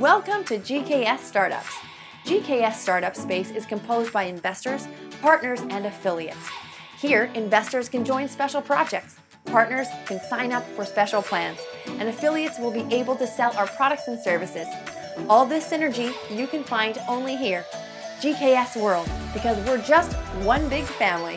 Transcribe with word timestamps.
Welcome 0.00 0.44
to 0.44 0.58
GKS 0.58 1.20
Startups. 1.20 1.74
GKS 2.26 2.74
Startup 2.74 3.16
Space 3.16 3.50
is 3.50 3.64
composed 3.64 4.12
by 4.12 4.24
investors, 4.24 4.86
partners, 5.22 5.60
and 5.70 5.86
affiliates. 5.86 6.50
Here, 7.00 7.30
investors 7.34 7.88
can 7.88 8.04
join 8.04 8.28
special 8.28 8.60
projects, 8.60 9.16
partners 9.46 9.86
can 10.04 10.20
sign 10.20 10.52
up 10.52 10.68
for 10.72 10.84
special 10.84 11.22
plans, 11.22 11.58
and 11.86 12.10
affiliates 12.10 12.58
will 12.58 12.70
be 12.70 12.84
able 12.94 13.16
to 13.16 13.26
sell 13.26 13.56
our 13.56 13.66
products 13.68 14.06
and 14.06 14.20
services. 14.20 14.66
All 15.30 15.46
this 15.46 15.66
synergy 15.66 16.12
you 16.30 16.46
can 16.46 16.62
find 16.62 16.98
only 17.08 17.34
here. 17.34 17.64
GKS 18.20 18.78
World, 18.78 19.08
because 19.32 19.56
we're 19.66 19.82
just 19.82 20.12
one 20.44 20.68
big 20.68 20.84
family. 20.84 21.34